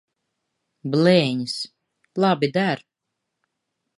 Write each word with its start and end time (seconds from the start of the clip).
Blēņas! 0.95 1.59
Labi 2.25 2.51
der. 2.57 2.83